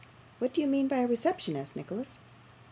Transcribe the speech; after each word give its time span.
'What 0.39 0.51
do 0.51 0.61
you 0.61 0.65
mean 0.65 0.87
by 0.87 0.97
a 1.01 1.07
reception?' 1.07 1.55
asked 1.55 1.75
Nicholas. 1.75 2.17